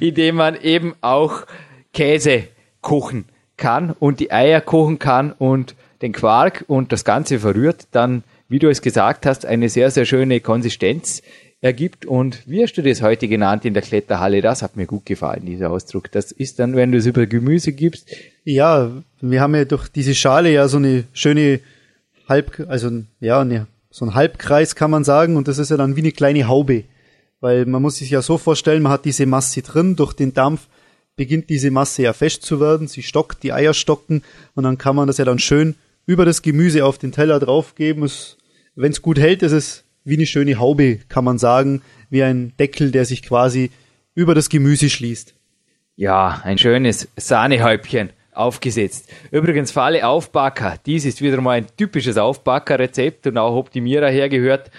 in 0.00 0.14
dem 0.14 0.36
man 0.36 0.60
eben 0.60 0.94
auch 1.00 1.46
Käse 1.92 2.44
kochen 2.80 3.26
kann 3.56 3.90
und 3.98 4.20
die 4.20 4.32
Eier 4.32 4.60
kochen 4.60 4.98
kann 4.98 5.32
und 5.32 5.74
den 6.02 6.12
Quark 6.12 6.64
und 6.66 6.92
das 6.92 7.04
Ganze 7.04 7.38
verrührt, 7.38 7.86
dann, 7.92 8.24
wie 8.48 8.58
du 8.58 8.68
es 8.68 8.82
gesagt 8.82 9.26
hast, 9.26 9.46
eine 9.46 9.68
sehr, 9.68 9.90
sehr 9.90 10.04
schöne 10.04 10.40
Konsistenz 10.40 11.22
ergibt. 11.64 12.04
Und 12.04 12.42
wie 12.46 12.62
hast 12.62 12.74
du 12.74 12.82
das 12.82 13.00
heute 13.00 13.26
genannt 13.26 13.64
in 13.64 13.72
der 13.72 13.82
Kletterhalle? 13.82 14.42
Das 14.42 14.62
hat 14.62 14.76
mir 14.76 14.86
gut 14.86 15.06
gefallen, 15.06 15.46
dieser 15.46 15.70
Ausdruck. 15.70 16.12
Das 16.12 16.30
ist 16.30 16.58
dann, 16.58 16.76
wenn 16.76 16.92
du 16.92 16.98
es 16.98 17.06
über 17.06 17.26
Gemüse 17.26 17.72
gibst. 17.72 18.06
Ja, 18.44 18.90
wir 19.22 19.40
haben 19.40 19.54
ja 19.54 19.64
durch 19.64 19.88
diese 19.88 20.14
Schale 20.14 20.52
ja 20.52 20.68
so 20.68 20.76
eine 20.76 21.04
schöne 21.14 21.60
halb, 22.28 22.66
also 22.68 22.90
ja, 23.18 23.44
ne, 23.44 23.66
so 23.90 24.04
ein 24.04 24.14
Halbkreis 24.14 24.74
kann 24.74 24.90
man 24.90 25.04
sagen 25.04 25.36
und 25.36 25.48
das 25.48 25.56
ist 25.56 25.70
ja 25.70 25.78
dann 25.78 25.96
wie 25.96 26.00
eine 26.00 26.12
kleine 26.12 26.48
Haube. 26.48 26.84
Weil 27.40 27.64
man 27.64 27.80
muss 27.80 27.96
sich 27.96 28.10
ja 28.10 28.20
so 28.20 28.36
vorstellen, 28.36 28.82
man 28.82 28.92
hat 28.92 29.06
diese 29.06 29.24
Masse 29.24 29.62
drin, 29.62 29.96
durch 29.96 30.12
den 30.12 30.34
Dampf 30.34 30.68
beginnt 31.16 31.48
diese 31.48 31.70
Masse 31.70 32.02
ja 32.02 32.12
fest 32.12 32.42
zu 32.42 32.60
werden, 32.60 32.88
sie 32.88 33.02
stockt, 33.02 33.42
die 33.42 33.52
Eier 33.52 33.72
stocken 33.72 34.22
und 34.54 34.64
dann 34.64 34.76
kann 34.76 34.96
man 34.96 35.06
das 35.06 35.16
ja 35.16 35.24
dann 35.24 35.38
schön 35.38 35.76
über 36.04 36.26
das 36.26 36.42
Gemüse 36.42 36.84
auf 36.84 36.98
den 36.98 37.12
Teller 37.12 37.40
draufgeben. 37.40 38.10
Wenn 38.74 38.92
es 38.92 39.00
gut 39.00 39.18
hält, 39.18 39.42
ist 39.42 39.52
es 39.52 39.84
wie 40.04 40.14
eine 40.14 40.26
schöne 40.26 40.58
Haube, 40.58 40.98
kann 41.08 41.24
man 41.24 41.38
sagen, 41.38 41.82
wie 42.10 42.22
ein 42.22 42.52
Deckel, 42.58 42.90
der 42.90 43.04
sich 43.04 43.22
quasi 43.22 43.70
über 44.14 44.34
das 44.34 44.48
Gemüse 44.48 44.90
schließt. 44.90 45.34
Ja, 45.96 46.40
ein 46.44 46.58
schönes 46.58 47.08
Sahnehäubchen 47.16 48.10
aufgesetzt. 48.32 49.10
Übrigens 49.30 49.70
für 49.70 49.82
alle 49.82 50.06
Aufbacker, 50.06 50.76
dies 50.84 51.04
ist 51.04 51.22
wieder 51.22 51.40
mal 51.40 51.52
ein 51.52 51.66
typisches 51.76 52.18
Aufbackerrezept 52.18 53.26
und 53.26 53.38
auch 53.38 53.56
Optimierer 53.56 54.10
hergehört. 54.10 54.70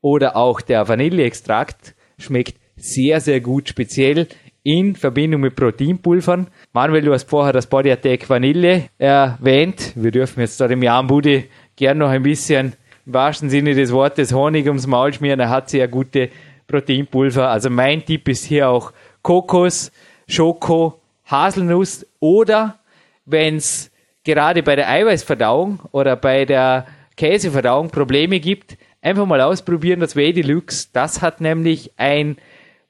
oder 0.00 0.36
auch 0.36 0.62
der 0.62 0.88
Vanilleextrakt 0.88 1.94
schmeckt 2.18 2.56
sehr, 2.76 3.20
sehr 3.20 3.40
gut, 3.40 3.68
speziell 3.68 4.26
in 4.62 4.96
Verbindung 4.96 5.42
mit 5.42 5.54
Proteinpulvern. 5.54 6.46
Manuel, 6.72 7.02
du 7.02 7.12
hast 7.12 7.28
vorher 7.28 7.52
das 7.52 7.66
Body 7.66 7.92
Attack 7.92 8.30
Vanille 8.30 8.84
erwähnt. 8.98 9.92
Wir 9.94 10.10
dürfen 10.10 10.40
jetzt 10.40 10.58
da 10.60 10.66
dem 10.66 10.82
Jan 10.82 11.06
Budi 11.06 11.44
gern 11.76 11.98
noch 11.98 12.08
ein 12.08 12.22
bisschen 12.22 12.72
im 13.06 13.14
wahrsten 13.14 13.48
Sinne 13.48 13.74
des 13.74 13.92
Wortes 13.92 14.32
Honig 14.34 14.66
ums 14.66 14.86
Maul 14.86 15.12
schmieren. 15.14 15.40
Er 15.40 15.50
hat 15.50 15.70
sehr 15.70 15.88
gute 15.88 16.28
Proteinpulver. 16.66 17.48
Also 17.48 17.70
mein 17.70 18.04
Tipp 18.04 18.28
ist 18.28 18.44
hier 18.44 18.68
auch 18.68 18.92
Kokos, 19.22 19.92
Schoko, 20.28 21.00
Haselnuss 21.24 22.04
oder 22.18 22.78
wenn 23.24 23.56
es 23.56 23.90
gerade 24.24 24.62
bei 24.62 24.76
der 24.76 24.88
Eiweißverdauung 24.88 25.80
oder 25.92 26.16
bei 26.16 26.44
der 26.44 26.86
Käseverdauung 27.16 27.90
Probleme 27.90 28.40
gibt, 28.40 28.76
einfach 29.00 29.24
mal 29.26 29.40
ausprobieren, 29.40 30.00
das 30.00 30.16
Whey 30.16 30.32
Deluxe. 30.32 30.88
Das 30.92 31.22
hat 31.22 31.40
nämlich 31.40 31.92
ein 31.96 32.36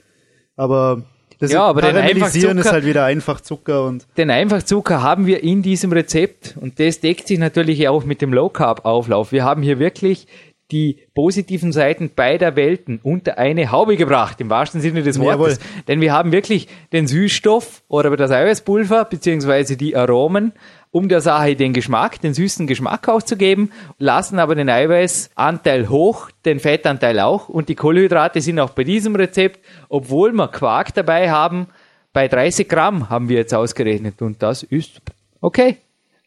Aber 0.57 1.05
das 1.39 1.51
Ja, 1.53 1.63
aber 1.65 1.81
Karamellisieren 1.81 2.59
ist 2.59 2.71
halt 2.71 2.85
wieder 2.85 3.05
Einfachzucker 3.05 3.85
und 3.85 4.07
Den 4.17 4.31
Einfachzucker 4.31 5.03
haben 5.03 5.27
wir 5.27 5.43
in 5.43 5.63
diesem 5.63 5.93
Rezept 5.93 6.57
und 6.61 6.79
das 6.79 7.01
deckt 7.01 7.27
sich 7.27 7.39
natürlich 7.39 7.89
auch 7.89 8.05
mit 8.05 8.23
dem 8.23 8.33
Low 8.33 8.49
Carb 8.49 8.85
Auflauf. 8.85 9.33
Wir 9.33 9.45
haben 9.45 9.63
hier 9.63 9.79
wirklich 9.79 10.27
die 10.73 10.99
positiven 11.15 11.71
Seiten 11.71 12.11
beider 12.15 12.57
Welten 12.57 12.99
unter 13.03 13.39
eine 13.39 13.71
Haube 13.71 13.97
gebracht, 13.97 14.41
im 14.41 14.51
wahrsten 14.51 14.81
Sinne 14.81 15.03
des 15.03 15.21
Wortes. 15.21 15.59
Jawohl. 15.59 15.85
Denn 15.87 16.01
wir 16.01 16.13
haben 16.13 16.33
wirklich 16.33 16.69
den 16.93 17.07
Süßstoff 17.07 17.83
oder 17.89 18.17
das 18.17 18.31
Eiweißpulver 18.31 19.05
beziehungsweise 19.05 19.77
die 19.77 19.95
Aromen, 19.95 20.53
um 20.91 21.09
der 21.09 21.21
Sache 21.21 21.57
den 21.57 21.73
Geschmack, 21.73 22.21
den 22.21 22.35
süßen 22.35 22.67
Geschmack 22.67 23.09
auch 23.09 23.23
zu 23.23 23.37
geben, 23.37 23.71
lassen 23.99 24.39
aber 24.39 24.55
den 24.55 24.69
Eiweißanteil 24.69 25.89
hoch, 25.89 26.31
den 26.45 26.61
Fettanteil 26.61 27.21
auch 27.21 27.49
und 27.49 27.69
die 27.69 27.75
Kohlenhydrate 27.75 28.41
sind 28.41 28.59
auch 28.59 28.71
bei 28.71 28.85
diesem 28.85 29.15
Rezept, 29.17 29.61
obwohl 29.89 30.33
wir 30.33 30.49
Quark 30.49 30.95
dabei 30.95 31.31
haben, 31.31 31.67
bei 32.13 32.29
30 32.29 32.69
Gramm 32.69 33.09
haben 33.09 33.29
wir 33.29 33.37
jetzt 33.37 33.55
ausgerechnet 33.55 34.21
und 34.21 34.43
das 34.43 34.63
ist 34.63 35.01
okay. 35.41 35.79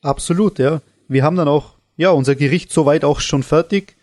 Absolut, 0.02 0.60
ja. 0.60 0.82
Wir 1.08 1.24
haben 1.24 1.36
dann 1.36 1.48
auch, 1.48 1.75
ja, 1.98 2.10
unser 2.10 2.36
Gericht 2.36 2.72
soweit 2.72 3.04
auch 3.04 3.20
schon 3.20 3.44
fertig. 3.44 3.96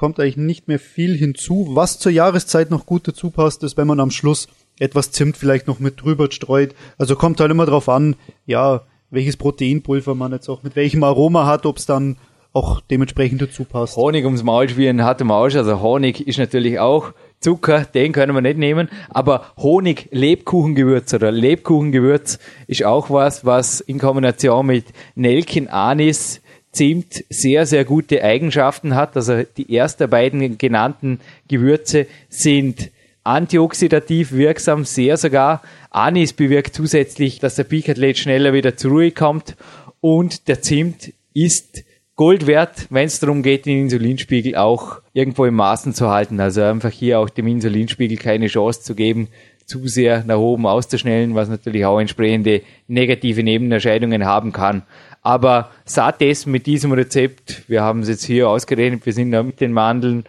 Kommt 0.00 0.18
eigentlich 0.18 0.38
nicht 0.38 0.66
mehr 0.66 0.78
viel 0.78 1.14
hinzu. 1.14 1.72
Was 1.72 1.98
zur 1.98 2.10
Jahreszeit 2.10 2.70
noch 2.70 2.86
gut 2.86 3.06
dazu 3.06 3.28
passt, 3.28 3.62
ist, 3.64 3.76
wenn 3.76 3.86
man 3.86 4.00
am 4.00 4.10
Schluss 4.10 4.48
etwas 4.78 5.12
Zimt 5.12 5.36
vielleicht 5.36 5.66
noch 5.66 5.78
mit 5.78 6.00
drüber 6.00 6.32
streut. 6.32 6.74
Also 6.96 7.16
kommt 7.16 7.38
halt 7.38 7.50
immer 7.50 7.66
drauf 7.66 7.86
an, 7.90 8.16
ja, 8.46 8.80
welches 9.10 9.36
Proteinpulver 9.36 10.14
man 10.14 10.32
jetzt 10.32 10.48
auch 10.48 10.62
mit 10.62 10.74
welchem 10.74 11.04
Aroma 11.04 11.44
hat, 11.44 11.66
ob 11.66 11.76
es 11.76 11.84
dann 11.84 12.16
auch 12.54 12.80
dementsprechend 12.80 13.42
dazu 13.42 13.64
passt. 13.64 13.98
Honig 13.98 14.24
ums 14.24 14.42
Maul 14.42 14.70
schmieren 14.70 15.04
hat 15.04 15.20
im 15.20 15.30
Arsch. 15.30 15.56
Also 15.56 15.82
Honig 15.82 16.26
ist 16.26 16.38
natürlich 16.38 16.78
auch 16.78 17.12
Zucker, 17.38 17.84
den 17.84 18.12
können 18.12 18.34
wir 18.34 18.40
nicht 18.40 18.56
nehmen. 18.56 18.88
Aber 19.10 19.52
Honig, 19.58 20.08
Lebkuchengewürz 20.12 21.12
oder 21.12 21.30
Lebkuchengewürz 21.30 22.38
ist 22.66 22.86
auch 22.86 23.10
was, 23.10 23.44
was 23.44 23.82
in 23.82 23.98
Kombination 23.98 24.64
mit 24.64 24.86
Nelken, 25.14 25.68
Anis, 25.68 26.40
Zimt 26.72 27.24
sehr, 27.28 27.66
sehr 27.66 27.84
gute 27.84 28.22
Eigenschaften 28.22 28.94
hat. 28.94 29.16
Also 29.16 29.42
die 29.56 29.76
ersten 29.76 30.08
beiden 30.08 30.56
genannten 30.58 31.20
Gewürze 31.48 32.06
sind 32.28 32.90
antioxidativ 33.24 34.32
wirksam, 34.32 34.84
sehr 34.84 35.16
sogar. 35.16 35.62
Anis 35.90 36.32
bewirkt 36.32 36.74
zusätzlich, 36.74 37.38
dass 37.38 37.56
der 37.56 37.64
Peak-Athlet 37.64 38.18
schneller 38.18 38.52
wieder 38.52 38.76
zur 38.76 38.92
Ruhe 38.92 39.10
kommt. 39.10 39.56
Und 40.00 40.48
der 40.48 40.62
Zimt 40.62 41.12
ist 41.34 41.84
Gold 42.16 42.46
wert, 42.46 42.86
wenn 42.90 43.06
es 43.06 43.18
darum 43.18 43.42
geht, 43.42 43.66
den 43.66 43.80
Insulinspiegel 43.84 44.54
auch 44.54 45.00
irgendwo 45.12 45.46
im 45.46 45.54
Maßen 45.54 45.94
zu 45.94 46.10
halten. 46.10 46.38
Also 46.38 46.62
einfach 46.62 46.90
hier 46.90 47.18
auch 47.18 47.30
dem 47.30 47.46
Insulinspiegel 47.46 48.18
keine 48.18 48.46
Chance 48.46 48.82
zu 48.82 48.94
geben, 48.94 49.28
zu 49.64 49.86
sehr 49.86 50.24
nach 50.24 50.36
oben 50.36 50.66
auszuschnellen, 50.66 51.34
was 51.34 51.48
natürlich 51.48 51.84
auch 51.86 51.98
entsprechende 51.98 52.62
negative 52.88 53.42
Nebenerscheinungen 53.42 54.26
haben 54.26 54.52
kann. 54.52 54.82
Aber 55.22 55.70
satt 55.84 56.22
essen 56.22 56.50
mit 56.52 56.66
diesem 56.66 56.92
Rezept, 56.92 57.68
wir 57.68 57.82
haben 57.82 58.00
es 58.00 58.08
jetzt 58.08 58.24
hier 58.24 58.48
ausgerechnet, 58.48 59.04
wir 59.04 59.12
sind 59.12 59.32
da 59.32 59.42
mit 59.42 59.60
den 59.60 59.72
Mandeln, 59.72 60.24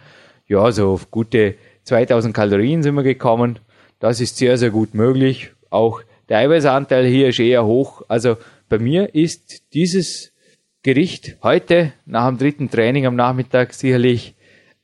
ja, 0.46 0.70
so 0.70 0.92
auf 0.92 1.10
gute 1.10 1.54
2000 1.84 2.34
Kalorien 2.34 2.82
sind 2.82 2.94
wir 2.94 3.02
gekommen. 3.02 3.58
Das 3.98 4.20
ist 4.20 4.36
sehr, 4.36 4.58
sehr 4.58 4.70
gut 4.70 4.94
möglich. 4.94 5.52
Auch 5.70 6.02
der 6.28 6.38
Eiweißanteil 6.38 7.06
hier 7.06 7.28
ist 7.28 7.40
eher 7.40 7.64
hoch. 7.64 8.02
Also 8.08 8.36
bei 8.68 8.78
mir 8.78 9.14
ist 9.14 9.72
dieses 9.72 10.32
Gericht 10.82 11.36
heute 11.42 11.92
nach 12.06 12.28
dem 12.28 12.38
dritten 12.38 12.70
Training 12.70 13.06
am 13.06 13.16
Nachmittag 13.16 13.72
sicherlich 13.72 14.34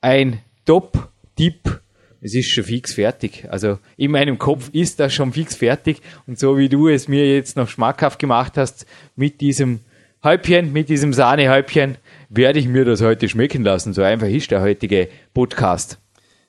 ein 0.00 0.40
Top-Tipp. 0.64 1.80
Es 2.20 2.34
ist 2.34 2.50
schon 2.50 2.64
fix 2.64 2.94
fertig. 2.94 3.46
Also 3.50 3.78
in 3.96 4.10
meinem 4.10 4.38
Kopf 4.38 4.70
ist 4.72 5.00
das 5.00 5.12
schon 5.12 5.32
fix 5.32 5.54
fertig. 5.56 6.00
Und 6.26 6.38
so 6.38 6.56
wie 6.56 6.68
du 6.68 6.88
es 6.88 7.08
mir 7.08 7.34
jetzt 7.34 7.56
noch 7.56 7.68
schmackhaft 7.68 8.18
gemacht 8.18 8.56
hast 8.56 8.86
mit 9.16 9.40
diesem 9.40 9.80
Häubchen, 10.28 10.74
mit 10.74 10.90
diesem 10.90 11.14
Sahnehäubchen, 11.14 11.96
werde 12.28 12.58
ich 12.58 12.68
mir 12.68 12.84
das 12.84 13.00
heute 13.00 13.30
schmecken 13.30 13.64
lassen. 13.64 13.94
So 13.94 14.02
einfach 14.02 14.26
ist 14.26 14.50
der 14.50 14.60
heutige 14.60 15.08
Podcast. 15.32 15.98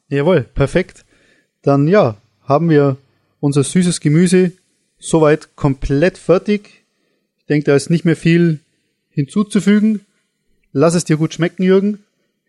Jawohl, 0.10 0.42
perfekt. 0.42 1.06
Dann 1.62 1.88
ja, 1.88 2.18
haben 2.44 2.70
wir 2.70 2.98
unser 3.40 3.64
süßes 3.64 4.02
Gemüse 4.02 4.52
soweit 4.98 5.56
komplett 5.56 6.18
fertig. 6.18 6.84
Ich 7.38 7.46
denke, 7.46 7.68
da 7.68 7.76
ist 7.76 7.90
nicht 7.90 8.04
mehr 8.04 8.18
viel 8.18 8.60
hinzuzufügen. 9.12 10.02
Lass 10.74 10.94
es 10.94 11.06
dir 11.06 11.16
gut 11.16 11.34
schmecken, 11.34 11.64
Jürgen. 11.64 12.04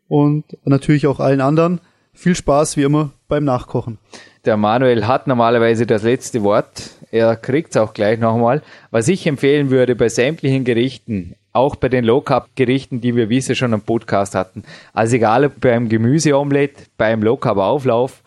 Und 0.08 0.44
natürlich 0.64 1.06
auch 1.06 1.20
allen 1.20 1.40
anderen. 1.40 1.80
Viel 2.12 2.34
Spaß 2.34 2.76
wie 2.76 2.82
immer 2.82 3.12
beim 3.28 3.44
Nachkochen. 3.44 3.98
Der 4.46 4.56
Manuel 4.56 5.06
hat 5.06 5.28
normalerweise 5.28 5.86
das 5.86 6.02
letzte 6.02 6.42
Wort. 6.42 6.90
Er 7.10 7.36
kriegt 7.36 7.70
es 7.70 7.76
auch 7.76 7.92
gleich 7.92 8.18
nochmal. 8.18 8.62
Was 8.90 9.08
ich 9.08 9.26
empfehlen 9.26 9.70
würde 9.70 9.96
bei 9.96 10.08
sämtlichen 10.08 10.64
Gerichten, 10.64 11.34
auch 11.52 11.76
bei 11.76 11.88
den 11.88 12.04
Low 12.04 12.20
Carb 12.20 12.48
Gerichten, 12.54 13.00
die 13.00 13.16
wir 13.16 13.26
bisher 13.26 13.56
schon 13.56 13.74
am 13.74 13.82
Podcast 13.82 14.34
hatten, 14.34 14.62
also 14.92 15.16
egal 15.16 15.44
ob 15.44 15.60
beim 15.60 15.88
Gemüseomelett, 15.88 16.90
beim 16.96 17.22
Low 17.22 17.36
Carb 17.36 17.58
Auflauf, 17.58 18.22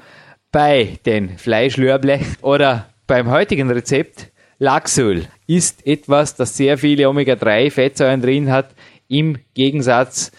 bei 0.52 1.00
den 1.06 1.38
Fleischlörble 1.38 2.20
oder 2.42 2.88
beim 3.08 3.30
heutigen 3.30 3.72
Rezept 3.72 4.32
Lachsöl 4.60 5.26
ist 5.48 5.86
etwas, 5.86 6.36
das 6.36 6.56
sehr 6.56 6.78
viele 6.78 7.10
Omega-3 7.10 7.72
Fettsäuren 7.72 8.22
drin 8.22 8.52
hat, 8.52 8.70
im 9.08 9.38
Gegensatz 9.54 10.32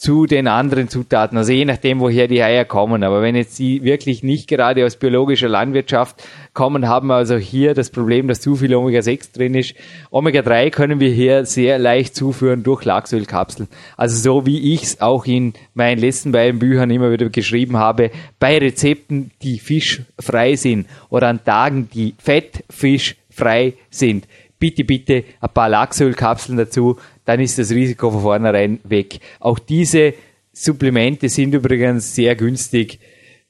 zu 0.00 0.24
den 0.24 0.48
anderen 0.48 0.88
Zutaten. 0.88 1.36
Also 1.36 1.52
je 1.52 1.66
nachdem, 1.66 2.00
woher 2.00 2.26
die 2.26 2.42
Eier 2.42 2.64
kommen. 2.64 3.04
Aber 3.04 3.20
wenn 3.20 3.36
jetzt 3.36 3.58
die 3.58 3.84
wirklich 3.84 4.22
nicht 4.22 4.48
gerade 4.48 4.86
aus 4.86 4.96
biologischer 4.96 5.50
Landwirtschaft 5.50 6.24
kommen, 6.54 6.88
haben 6.88 7.08
wir 7.08 7.16
also 7.16 7.36
hier 7.36 7.74
das 7.74 7.90
Problem, 7.90 8.26
dass 8.26 8.40
zu 8.40 8.56
viel 8.56 8.74
Omega-6 8.74 9.34
drin 9.34 9.54
ist. 9.54 9.74
Omega-3 10.10 10.70
können 10.70 11.00
wir 11.00 11.10
hier 11.10 11.44
sehr 11.44 11.78
leicht 11.78 12.16
zuführen 12.16 12.62
durch 12.62 12.86
Lachsölkapseln. 12.86 13.68
Also 13.98 14.16
so 14.16 14.46
wie 14.46 14.72
ich 14.72 14.84
es 14.84 15.00
auch 15.02 15.26
in 15.26 15.52
meinen 15.74 16.00
letzten 16.00 16.32
beiden 16.32 16.58
Büchern 16.58 16.90
immer 16.90 17.12
wieder 17.12 17.28
geschrieben 17.28 17.76
habe, 17.76 18.10
bei 18.38 18.56
Rezepten, 18.56 19.32
die 19.42 19.58
fischfrei 19.58 20.56
sind 20.56 20.86
oder 21.10 21.28
an 21.28 21.44
Tagen, 21.44 21.90
die 21.92 22.14
fettfischfrei 22.16 23.74
sind, 23.90 24.26
bitte, 24.58 24.84
bitte 24.84 25.24
ein 25.40 25.50
paar 25.52 25.68
Lachsölkapseln 25.68 26.56
dazu, 26.56 26.96
dann 27.30 27.38
ist 27.38 27.60
das 27.60 27.70
Risiko 27.70 28.10
von 28.10 28.22
vornherein 28.22 28.80
weg. 28.82 29.20
Auch 29.38 29.60
diese 29.60 30.14
Supplemente 30.52 31.28
sind 31.28 31.54
übrigens 31.54 32.12
sehr 32.12 32.34
günstig, 32.34 32.98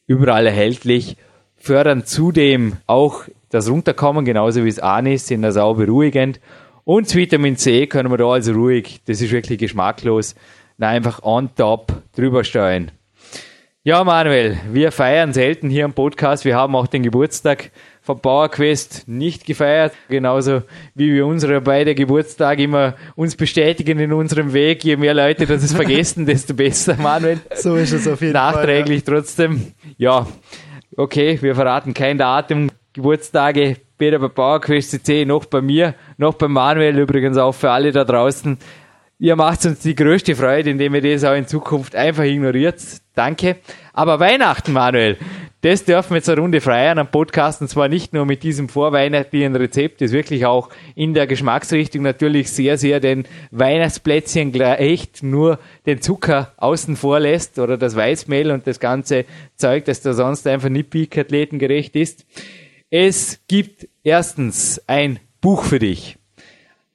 überall 0.07 0.47
erhältlich, 0.47 1.17
fördern 1.57 2.05
zudem 2.05 2.75
auch 2.87 3.23
das 3.49 3.71
Runterkommen, 3.71 4.27
genauso 4.27 4.67
wie 4.67 4.69
es 4.69 4.81
Anis, 4.81 5.29
sind 5.29 5.47
also 5.47 5.63
auch 5.63 5.77
beruhigend. 5.79 6.41
Und 6.85 7.07
das 7.07 7.15
Vitamin 7.15 7.57
C 7.57 7.87
können 7.87 8.11
wir 8.11 8.19
da 8.19 8.27
also 8.27 8.53
ruhig, 8.53 9.01
das 9.07 9.23
ist 9.23 9.33
wirklich 9.33 9.59
geschmacklos, 9.59 10.35
na, 10.77 10.89
einfach 10.89 11.23
on 11.23 11.49
top 11.55 12.03
drüber 12.15 12.45
steuern. 12.45 12.91
Ja, 13.83 14.05
Manuel, 14.05 14.59
wir 14.71 14.93
feiern 14.93 15.33
selten 15.33 15.71
hier 15.71 15.87
am 15.87 15.95
Podcast. 15.95 16.45
Wir 16.45 16.55
haben 16.55 16.77
auch 16.77 16.87
den 16.87 17.03
Geburtstag 17.03 17.71
von 18.03 18.21
PowerQuest 18.21 19.09
nicht 19.09 19.45
gefeiert. 19.47 19.93
Genauso 20.09 20.63
wie 20.95 21.13
wir 21.13 21.27
unsere 21.27 21.61
beide 21.61 21.95
Geburtstage 21.95 22.65
immer 22.65 22.95
uns 23.17 23.37
bestätigen 23.37 23.99
in 23.99 24.13
unserem 24.13 24.53
Weg. 24.53 24.85
Je 24.85 24.97
mehr 24.97 25.15
Leute 25.15 25.47
das 25.47 25.63
es 25.63 25.73
vergessen, 25.73 26.27
desto 26.27 26.55
besser, 26.55 26.97
Manuel. 26.97 27.41
So 27.55 27.77
ist 27.77 27.93
es 27.93 28.09
auf 28.09 28.21
jeden 28.21 28.33
Nachträglich 28.33 29.05
trotzdem. 29.05 29.73
Ja, 29.99 30.27
okay, 30.97 31.39
wir 31.41 31.55
verraten 31.55 31.95
kein 31.95 32.19
Datum. 32.19 32.71
Geburtstage 32.93 33.77
weder 33.99 34.19
bei 34.19 34.29
PowerQuest 34.29 34.91
CC 34.91 35.25
noch 35.25 35.45
bei 35.45 35.61
mir, 35.61 35.95
noch 36.17 36.35
bei 36.35 36.49
Manuel 36.49 36.99
übrigens 36.99 37.37
auch 37.37 37.53
für 37.53 37.71
alle 37.71 37.93
da 37.93 38.05
draußen. 38.05 38.59
Ihr 39.19 39.37
macht 39.37 39.67
uns 39.67 39.81
die 39.81 39.95
größte 39.95 40.35
Freude, 40.35 40.71
indem 40.71 40.95
ihr 40.95 41.03
das 41.03 41.25
auch 41.25 41.35
in 41.35 41.47
Zukunft 41.47 41.95
einfach 41.95 42.25
ignoriert. 42.25 42.81
Danke. 43.15 43.57
Aber 43.93 44.19
Weihnachten, 44.19 44.73
Manuel, 44.73 45.19
das 45.63 45.85
dürfen 45.85 46.11
wir 46.11 46.17
jetzt 46.17 46.29
eine 46.29 46.41
Runde 46.41 46.61
feiern 46.61 46.99
am 46.99 47.11
Podcast 47.11 47.61
und 47.61 47.69
zwar 47.69 47.89
nicht 47.89 48.15
nur 48.15 48.25
mit 48.25 48.43
diesem 48.43 48.69
vorweihnachtlichen 48.69 49.55
Rezept, 49.55 50.01
das 50.01 50.13
wirklich 50.13 50.47
auch 50.47 50.71
in 50.95 51.13
der 51.13 51.27
Geschmacksrichtung 51.27 52.03
natürlich 52.03 52.51
sehr, 52.51 52.79
sehr 52.79 52.99
den 52.99 53.25
Weihnachtsplätzchen 53.51 54.53
gleicht, 54.53 55.23
nur 55.23 55.59
den 55.85 56.01
Zucker 56.01 56.53
außen 56.57 56.97
vor 56.97 57.21
lässt 57.21 57.59
oder 57.59 57.77
das 57.77 57.95
Weißmehl 57.95 58.51
und 58.51 58.67
das 58.67 58.81
ganze 58.81 59.27
Zeug, 59.57 59.85
das 59.85 60.01
da 60.01 60.15
sonst 60.15 60.47
einfach 60.47 60.71
nicht 60.71 60.91
peak-athletengerecht 60.91 61.95
ist. 61.95 62.25
Es 62.89 63.41
gibt 63.47 63.87
erstens 64.03 64.83
ein 64.87 65.21
Buch 65.43 65.65
für 65.65 65.79
dich. 65.79 66.17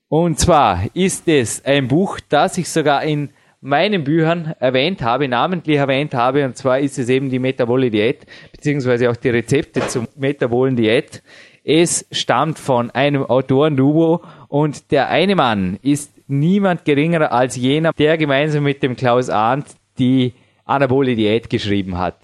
Und 0.08 0.40
zwar 0.40 0.86
ist 0.94 1.28
es 1.28 1.64
ein 1.66 1.88
Buch, 1.88 2.20
das 2.30 2.58
ich 2.58 2.70
sogar 2.70 3.04
in 3.04 3.30
meinen 3.66 4.04
Büchern 4.04 4.54
erwähnt 4.60 5.02
habe, 5.02 5.28
namentlich 5.28 5.78
erwähnt 5.78 6.14
habe, 6.14 6.46
und 6.46 6.56
zwar 6.56 6.80
ist 6.80 7.00
es 7.00 7.10
eben 7.10 7.32
die 7.32 7.40
Metabole 7.40 7.90
Diät, 7.90 8.28
beziehungsweise 8.52 9.10
auch 9.10 9.16
die 9.16 9.30
Rezepte 9.30 9.88
zur 9.88 10.08
Metabolen 10.16 10.76
Diät. 10.76 11.24
Es 11.64 12.06
stammt 12.12 12.60
von 12.60 12.92
einem 12.92 13.24
Autoren 13.24 13.76
Duo 13.76 14.22
und 14.50 14.92
der 14.92 15.10
eine 15.10 15.36
Mann 15.36 15.80
ist 15.82 16.14
niemand 16.28 16.86
geringerer 16.86 17.32
als 17.32 17.56
jener, 17.56 17.92
der 17.94 18.20
gemeinsam 18.20 18.64
mit 18.64 18.84
dem 18.84 18.96
Klaus 18.96 19.32
Arndt 19.32 19.66
die 19.98 20.34
Anabole 20.66 21.16
Diät 21.16 21.50
geschrieben 21.50 21.98
hat. 21.98 22.20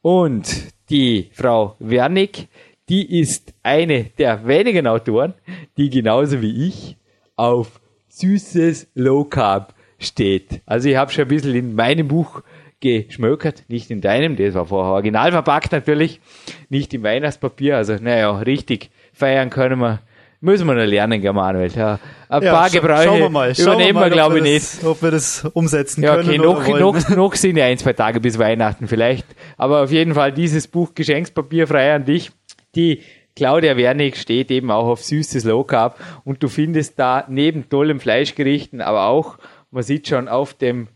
Und 0.00 0.46
die 0.90 1.30
Frau 1.32 1.74
Wernick, 1.80 2.46
die 2.88 3.18
ist 3.18 3.52
eine 3.64 4.04
der 4.16 4.46
wenigen 4.46 4.86
Autoren, 4.86 5.34
die 5.76 5.90
genauso 5.90 6.40
wie 6.40 6.68
ich 6.68 6.96
auf 7.34 7.80
süßes 8.10 8.92
Low 8.94 9.24
Carb 9.24 9.73
steht. 9.98 10.60
Also 10.66 10.88
ich 10.88 10.96
habe 10.96 11.10
schon 11.12 11.22
ein 11.22 11.28
bisschen 11.28 11.54
in 11.54 11.74
meinem 11.74 12.08
Buch 12.08 12.42
geschmökert, 12.80 13.64
nicht 13.68 13.90
in 13.90 14.00
deinem, 14.00 14.36
das 14.36 14.54
war 14.54 14.66
vorher 14.66 14.92
original 14.92 15.32
verpackt 15.32 15.72
natürlich, 15.72 16.20
nicht 16.68 16.92
im 16.92 17.02
Weihnachtspapier, 17.02 17.76
also 17.76 17.94
naja, 18.00 18.30
richtig 18.38 18.90
feiern 19.12 19.50
können 19.50 19.78
wir 19.80 20.00
Müssen 20.40 20.66
wir 20.66 20.74
noch 20.74 20.84
lernen, 20.84 21.22
Manuel. 21.34 21.70
Ja, 21.74 21.98
ein 22.28 22.42
Ja, 22.42 22.52
paar 22.52 22.66
scha- 22.68 22.72
Gebräuche 22.74 23.04
schauen 23.04 23.18
wir 23.20 23.30
mal. 23.30 23.54
Schauen 23.54 23.64
übernehmen 23.64 23.94
wir 23.94 24.00
mal, 24.00 24.10
glaube 24.10 24.36
ich, 24.36 24.42
nicht. 24.44 24.84
Ob 24.84 25.00
wir 25.00 25.10
das 25.10 25.42
umsetzen 25.54 26.02
Ja, 26.02 26.16
können 26.16 26.28
okay, 26.44 26.70
oder 26.74 26.80
noch, 26.80 27.08
noch, 27.08 27.16
noch 27.16 27.34
sind 27.34 27.56
ja 27.56 27.64
ein, 27.64 27.78
zwei 27.78 27.94
Tage 27.94 28.20
bis 28.20 28.38
Weihnachten 28.38 28.86
vielleicht. 28.86 29.24
Aber 29.56 29.82
auf 29.84 29.90
jeden 29.90 30.12
Fall 30.12 30.32
dieses 30.32 30.68
Buch 30.68 30.94
Geschenkspapier 30.94 31.66
frei 31.66 31.94
an 31.94 32.04
dich. 32.04 32.30
Die 32.74 33.00
Claudia 33.34 33.78
Wernig 33.78 34.16
steht 34.18 34.50
eben 34.50 34.70
auch 34.70 34.86
auf 34.86 35.02
süßes 35.02 35.44
Low 35.44 35.64
Carb 35.64 35.98
und 36.26 36.42
du 36.42 36.48
findest 36.48 36.98
da 36.98 37.24
neben 37.26 37.70
tollen 37.70 37.98
Fleischgerichten, 37.98 38.82
aber 38.82 39.06
auch, 39.06 39.38
man 39.74 39.82
sieht 39.82 40.08
schon 40.08 40.28
auf 40.28 40.54
dem 40.54 40.88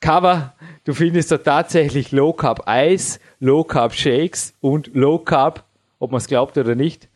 Cover, 0.00 0.54
du 0.84 0.94
findest 0.94 1.32
da 1.32 1.38
tatsächlich 1.38 2.12
Low 2.12 2.32
Carb 2.32 2.62
Eis, 2.66 3.18
Low 3.40 3.64
Carb 3.64 3.94
Shakes 3.94 4.54
und 4.60 4.94
Low 4.94 5.18
Carb, 5.18 5.64
ob 5.98 6.12
man 6.12 6.18
es 6.18 6.28
glaubt 6.28 6.56
oder 6.56 6.74
nicht, 6.74 7.08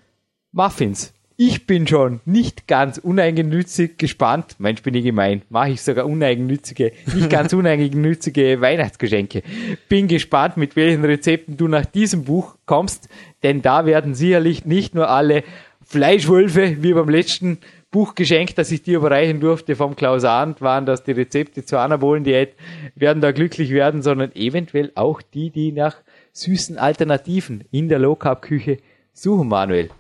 Muffins. 0.51 1.13
Ich 1.37 1.67
bin 1.67 1.87
schon 1.87 2.21
nicht 2.25 2.67
ganz 2.67 2.99
uneigennützig 2.99 3.99
gespannt. 3.99 4.57
Mensch, 4.59 4.83
bin 4.83 4.95
ich 4.95 5.05
gemein. 5.05 5.43
Mache 5.49 5.71
ich 5.71 5.83
sogar 5.83 6.07
uneigennützige, 6.07 6.93
nicht 7.15 7.31
ganz 7.31 7.53
uneigennützige 7.53 8.61
Weihnachtsgeschenke. 8.61 9.43
Bin 9.89 10.09
gespannt, 10.09 10.57
mit 10.57 10.77
welchen 10.77 11.05
Rezepten 11.05 11.57
du 11.57 11.69
nach 11.69 11.87
diesem 11.87 12.25
Buch 12.25 12.57
kommst, 12.67 13.09
denn 13.43 13.61
da 13.63 13.87
werden 13.87 14.15
sicherlich 14.15 14.65
nicht 14.67 14.95
nur 14.95 15.09
alle 15.09 15.43
Fleischwölfe, 15.85 16.83
wie 16.83 16.93
beim 16.93 17.09
letzten 17.09 17.59
Buchgeschenk, 17.93 18.55
das 18.57 18.73
ich 18.73 18.83
dir 18.83 18.97
überreichen 18.97 19.39
durfte 19.39 19.77
vom 19.77 19.95
Klaus 19.95 20.25
Arndt, 20.25 20.63
waren 20.63 20.87
das 20.87 21.05
die 21.05 21.13
Rezepte 21.13 21.63
zur 21.63 21.81
Anabolen-Diät, 21.81 22.55
werden 22.95 23.21
da 23.21 23.33
glücklich 23.33 23.71
werden, 23.71 24.01
sondern 24.01 24.35
eventuell 24.35 24.91
auch 24.95 25.21
die, 25.21 25.51
die 25.51 25.73
nach 25.73 25.97
süßen 26.33 26.79
Alternativen 26.79 27.65
in 27.71 27.91
der 27.91 27.99
Low-Carb-Küche 27.99 28.79
suchen, 29.13 29.49
Manuel. 29.49 29.91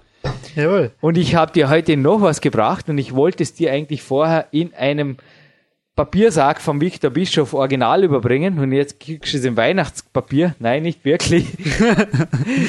Jawohl. 0.56 0.92
Und 1.02 1.18
ich 1.18 1.34
habe 1.34 1.52
dir 1.52 1.68
heute 1.68 1.98
noch 1.98 2.22
was 2.22 2.40
gebracht 2.40 2.88
und 2.88 2.96
ich 2.96 3.14
wollte 3.14 3.42
es 3.42 3.52
dir 3.52 3.70
eigentlich 3.70 4.02
vorher 4.02 4.46
in 4.52 4.72
einem 4.72 5.18
Papiersack 5.94 6.62
vom 6.62 6.80
Victor 6.80 7.10
Bischof 7.10 7.52
original 7.52 8.02
überbringen 8.02 8.58
und 8.58 8.72
jetzt 8.72 8.98
kriegst 8.98 9.34
du 9.34 9.38
es 9.38 9.44
im 9.44 9.56
Weihnachtspapier. 9.58 10.54
Nein, 10.58 10.82
nicht 10.84 11.04
wirklich. 11.04 11.46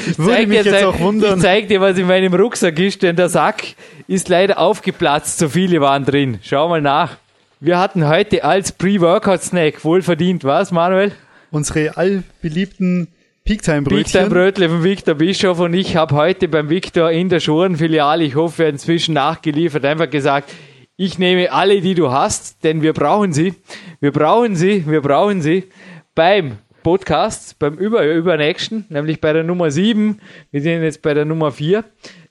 Ich 0.06 0.18
Würde 0.20 0.32
zeig 0.34 0.48
mich 0.50 0.62
dir 0.62 0.66
jetzt 0.72 0.74
ein- 0.82 0.86
auch 0.86 1.00
wundern. 1.00 1.38
Ich 1.38 1.44
zeig 1.44 1.68
dir, 1.70 1.80
was 1.80 1.98
in 1.98 2.06
meinem 2.08 2.34
Rucksack 2.34 2.78
ist, 2.80 3.02
denn 3.02 3.16
der 3.16 3.30
Sack 3.30 3.64
ist 4.08 4.28
leider 4.30 4.58
aufgeplatzt, 4.60 5.40
so 5.40 5.48
viele 5.48 5.80
waren 5.82 6.04
drin. 6.06 6.40
Schau 6.44 6.68
mal 6.68 6.82
nach. 6.82 7.18
Wir 7.62 7.80
hatten 7.80 8.06
heute 8.08 8.44
als 8.44 8.74
Pre-Workout-Snack 8.74 9.86
wohlverdient, 9.86 10.44
was, 10.44 10.72
Manuel? 10.72 11.14
Unsere 11.50 11.96
allbeliebten 11.96 13.08
Peak-Time-Brötchen. 13.46 14.04
Big 14.04 14.12
Time 14.12 14.30
Brötle 14.30 14.68
von 14.70 14.84
Victor 14.84 15.16
Bischof 15.16 15.60
und 15.60 15.74
ich 15.74 15.96
habe 15.96 16.14
heute 16.16 16.50
beim 16.50 16.70
Victor 16.70 17.10
in 17.10 17.30
der 17.30 17.40
Schurenfiliale, 17.40 18.26
ich 18.26 18.36
hoffe, 18.36 18.66
inzwischen 18.66 19.14
nachgeliefert, 19.14 19.86
einfach 19.86 20.10
gesagt, 20.10 20.52
ich 20.96 21.18
nehme 21.18 21.52
alle, 21.52 21.82
die 21.82 21.96
du 21.96 22.12
hast, 22.12 22.64
denn 22.64 22.82
wir 22.82 22.94
brauchen 22.94 23.34
sie. 23.34 23.56
Wir 24.00 24.12
brauchen 24.12 24.56
sie, 24.56 24.86
wir 24.88 25.02
brauchen 25.02 25.42
sie 25.42 25.66
beim 26.14 26.58
Podcast, 26.84 27.58
beim 27.60 27.76
Über 27.76 28.06
Übernächsten, 28.06 28.86
nämlich 28.90 29.20
bei 29.20 29.34
der 29.34 29.44
Nummer 29.44 29.72
7. 29.72 30.20
Wir 30.52 30.62
sind 30.62 30.84
jetzt 30.84 31.02
bei 31.02 31.14
der 31.14 31.26
Nummer 31.26 31.52
4. 31.52 31.84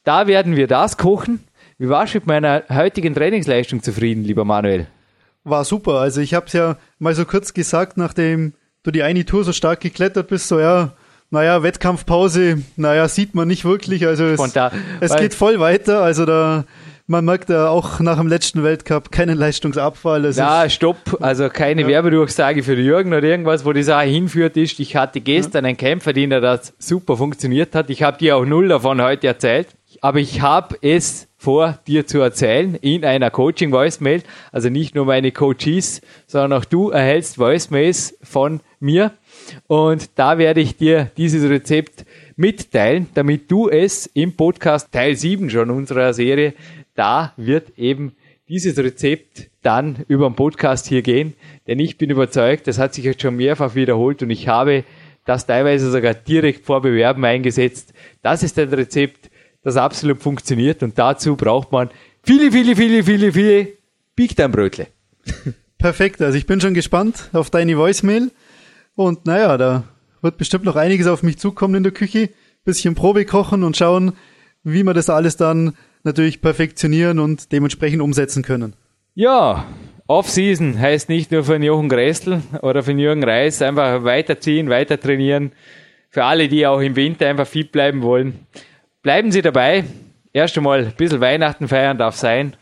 Da 0.05 0.27
werden 0.27 0.57
wir 0.57 0.67
das 0.67 0.97
kochen. 0.97 1.41
Wie 1.79 1.89
warst 1.89 2.15
du 2.15 2.19
mit 2.19 2.27
meiner 2.27 2.63
heutigen 2.69 3.15
Trainingsleistung 3.15 3.83
zufrieden, 3.83 4.23
lieber 4.25 4.45
Manuel? 4.45 4.87
War 5.43 5.65
super. 5.65 5.95
Also 5.95 6.21
ich 6.21 6.35
habe 6.35 6.47
es 6.47 6.53
ja 6.53 6.77
mal 7.01 7.15
so 7.15 7.25
kurz 7.25 7.55
gesagt, 7.55 7.97
nachdem 7.97 8.53
du 8.85 8.93
die 8.93 9.03
eine 9.03 9.25
Tour 9.25 9.43
so 9.43 9.53
stark 9.53 9.81
geklettert 9.81 10.29
bist, 10.29 10.47
so 10.47 10.61
ja, 10.61 10.93
naja, 11.31 11.63
Wettkampfpause, 11.63 12.63
naja, 12.77 13.09
sieht 13.09 13.35
man 13.35 13.49
nicht 13.49 13.65
wirklich. 13.65 14.07
Also 14.07 14.27
es, 14.27 14.41
es 15.01 15.17
geht 15.17 15.35
voll 15.35 15.59
weiter. 15.59 16.03
Also 16.03 16.27
da, 16.27 16.65
man 17.13 17.27
merkt 17.27 17.51
da 17.51 17.69
auch 17.69 18.01
nach 18.01 18.17
dem 18.17 18.27
letzten 18.27 18.65
Weltcup 18.65 19.13
keinen 19.13 19.37
Leistungsabfall. 19.37 20.25
Es 20.25 20.39
Ja, 20.39 20.69
stopp. 20.71 20.97
Also 21.21 21.51
keine 21.51 21.87
Werbedurchsage 21.87 22.63
für 22.63 22.75
Jürgen 22.75 23.13
oder 23.13 23.23
irgendwas, 23.23 23.67
wo 23.67 23.73
die 23.75 23.83
Sache 23.83 24.07
hinführt 24.07 24.57
ist. 24.57 24.81
Ich 24.81 24.97
hatte 24.97 25.21
gestern 25.21 25.67
einen 25.67 25.77
Kämpferdiener, 25.77 26.41
das 26.41 26.73
super 26.79 27.19
funktioniert 27.19 27.75
hat. 27.75 27.91
Ich 27.91 28.03
habe 28.03 28.17
dir 28.17 28.37
auch 28.37 28.47
null 28.47 28.69
davon 28.69 29.01
heute 29.03 29.27
erzählt. 29.27 29.69
Aber 30.01 30.21
ich 30.21 30.41
habe 30.41 30.77
es 30.81 31.29
vor, 31.37 31.79
dir 31.87 32.07
zu 32.07 32.21
erzählen 32.21 32.77
in 32.77 33.05
einer 33.05 33.31
Coaching-Voicemail. 33.31 34.23
Also 34.51 34.71
nicht 34.71 34.95
nur 34.95 35.05
meine 35.05 35.33
Coaches, 35.33 36.01
sondern 36.27 36.55
auch 36.55 36.65
du 36.65 36.91
erhältst 36.91 37.39
Voicemails 37.39 38.17
von 38.23 38.61
mir. 38.81 39.13
Und 39.67 40.11
da 40.15 40.39
werde 40.39 40.61
ich 40.61 40.77
dir 40.77 41.11
dieses 41.19 41.49
Rezept 41.49 42.07
mitteilen, 42.37 43.09
damit 43.15 43.51
du 43.51 43.69
es 43.69 44.07
im 44.07 44.35
Podcast 44.35 44.93
Teil 44.93 45.17
7 45.17 45.51
schon 45.51 45.71
unserer 45.71 46.15
Serie, 46.15 46.55
da 47.03 47.33
wird 47.37 47.77
eben 47.79 48.13
dieses 48.49 48.79
Rezept 48.79 49.51
dann 49.63 50.05
über 50.07 50.31
den 50.31 50.37
Podcast 50.37 50.87
hier 50.87 51.03
gehen, 51.03 51.35
denn 51.67 51.81
ich 51.81 51.99
bin 51.99 52.11
überzeugt, 52.11 52.69
das 52.69 52.79
hat 52.79 52.95
sich 52.95 53.05
jetzt 53.05 53.23
schon 53.23 53.35
mehrfach 53.35 53.75
wiederholt 53.75 54.23
und 54.23 54.31
ich 54.31 54.47
habe 54.47 54.85
das 55.25 55.47
teilweise 55.47 55.91
sogar 55.91 56.15
direkt 56.15 56.65
vor 56.65 56.81
Bewerben 56.81 57.25
eingesetzt. 57.25 57.93
Das 58.23 58.45
ist 58.45 58.57
ein 58.57 58.69
Rezept, 58.69 59.31
das 59.65 59.77
absolut 59.77 60.23
funktioniert 60.23 60.85
und 60.85 60.97
dazu 60.97 61.35
braucht 61.35 61.73
man 61.73 61.91
viele, 62.23 62.53
viele, 62.53 62.77
viele, 62.77 63.03
viele, 63.03 63.33
viele 63.33 63.69
Big 64.15 64.37
Time 64.37 64.51
Brötle. 64.51 64.87
perfekt. 65.79 66.23
Also 66.23 66.39
ich 66.39 66.47
bin 66.47 66.61
schon 66.61 66.75
gespannt 66.75 67.31
auf 67.33 67.51
deine 67.51 67.77
Voicemail. 67.77 68.31
Und 68.95 69.27
naja, 69.27 69.59
da 69.59 69.83
wird 70.21 70.39
bestimmt 70.39 70.67
noch 70.67 70.77
einiges 70.77 71.09
auf 71.09 71.25
mich 71.25 71.37
zukommen 71.37 71.75
in 71.75 71.83
der 71.83 71.91
Küche. 71.91 72.29
Bisschen 72.65 72.95
Probe 72.95 73.25
kochen 73.25 73.65
und 73.65 73.77
schauen, 73.77 74.13
wie 74.63 74.85
wir 74.85 74.95
das 74.95 75.11
alles 75.11 75.37
dann 75.37 75.75
natürlich 76.05 76.41
perfektionieren 76.41 77.19
und 77.19 77.53
dementsprechend 77.53 78.03
umsetzen 78.03 78.43
können. 78.43 78.75
Ja, 79.15 79.67
Off-Season 80.07 80.79
heißt 80.79 81.09
nicht 81.09 81.31
nur 81.31 81.45
für 81.45 81.53
den 81.53 81.63
Jochen 81.63 81.89
Gressel 81.89 82.43
oder 82.63 82.83
für 82.83 82.91
den 82.91 82.99
Jürgen 82.99 83.25
Reis, 83.25 83.63
einfach 83.63 84.05
weiterziehen, 84.05 84.69
weiter 84.69 84.99
trainieren. 84.99 85.53
Für 86.11 86.25
alle, 86.25 86.49
die 86.49 86.67
auch 86.67 86.81
im 86.81 86.97
Winter 86.97 87.29
einfach 87.29 87.47
fit 87.47 87.73
bleiben 87.73 88.03
wollen. 88.03 88.47
Bleiben 89.03 89.33
Sie 89.33 89.43
dabei. 89.43 89.85
Erst 90.33 90.57
einmal 90.57 90.85
ein 90.85 90.93
bisschen 90.97 91.21
Weihnachten 91.21 91.69
feiern 91.69 91.99
darf 91.99 92.17
sein. 92.17 92.57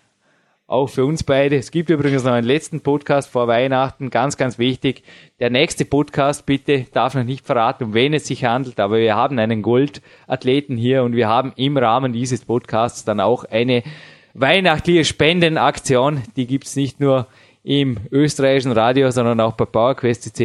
Auch 0.70 0.86
für 0.86 1.04
uns 1.04 1.24
beide. 1.24 1.56
Es 1.56 1.72
gibt 1.72 1.90
übrigens 1.90 2.22
noch 2.22 2.30
einen 2.30 2.46
letzten 2.46 2.80
Podcast 2.80 3.28
vor 3.28 3.48
Weihnachten. 3.48 4.08
Ganz, 4.08 4.36
ganz 4.36 4.56
wichtig. 4.56 5.02
Der 5.40 5.50
nächste 5.50 5.84
Podcast, 5.84 6.46
bitte, 6.46 6.86
darf 6.92 7.16
noch 7.16 7.24
nicht 7.24 7.44
verraten, 7.44 7.82
um 7.82 7.94
wen 7.94 8.14
es 8.14 8.28
sich 8.28 8.44
handelt, 8.44 8.78
aber 8.78 8.98
wir 8.98 9.16
haben 9.16 9.36
einen 9.40 9.62
Goldathleten 9.62 10.76
hier 10.76 11.02
und 11.02 11.16
wir 11.16 11.26
haben 11.26 11.52
im 11.56 11.76
Rahmen 11.76 12.12
dieses 12.12 12.44
Podcasts 12.44 13.04
dann 13.04 13.18
auch 13.18 13.42
eine 13.42 13.82
weihnachtliche 14.34 15.04
Spendenaktion. 15.04 16.22
Die 16.36 16.46
gibt's 16.46 16.76
nicht 16.76 17.00
nur 17.00 17.26
im 17.64 17.98
österreichischen 18.12 18.70
Radio, 18.70 19.10
sondern 19.10 19.40
auch 19.40 19.54
bei 19.54 19.64
PowerQuest. 19.64 20.40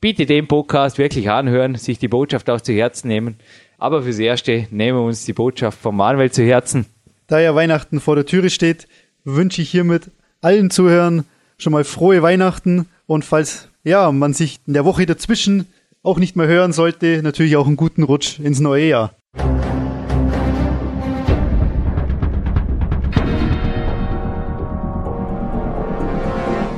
Bitte 0.00 0.24
den 0.24 0.48
Podcast 0.48 0.96
wirklich 0.96 1.28
anhören, 1.28 1.74
sich 1.74 1.98
die 1.98 2.08
Botschaft 2.08 2.48
auch 2.48 2.62
zu 2.62 2.72
Herzen 2.72 3.08
nehmen. 3.08 3.36
Aber 3.76 4.02
fürs 4.02 4.18
Erste 4.18 4.66
nehmen 4.70 4.96
wir 4.96 5.04
uns 5.04 5.26
die 5.26 5.34
Botschaft 5.34 5.78
von 5.78 5.94
Manuel 5.94 6.32
zu 6.32 6.42
Herzen. 6.42 6.86
Da 7.26 7.38
ja 7.38 7.54
Weihnachten 7.54 8.00
vor 8.00 8.14
der 8.14 8.24
Türe 8.24 8.48
steht, 8.48 8.88
wünsche 9.34 9.62
ich 9.62 9.70
hiermit 9.70 10.10
allen 10.40 10.70
Zuhörern 10.70 11.24
schon 11.58 11.72
mal 11.72 11.84
frohe 11.84 12.22
Weihnachten 12.22 12.86
und 13.06 13.24
falls 13.24 13.68
ja 13.84 14.10
man 14.12 14.34
sich 14.34 14.60
in 14.66 14.74
der 14.74 14.84
Woche 14.84 15.06
dazwischen 15.06 15.66
auch 16.02 16.18
nicht 16.18 16.36
mehr 16.36 16.46
hören 16.46 16.72
sollte, 16.72 17.22
natürlich 17.22 17.56
auch 17.56 17.66
einen 17.66 17.76
guten 17.76 18.02
Rutsch 18.02 18.38
ins 18.38 18.60
neue 18.60 18.86
Jahr. 18.86 19.17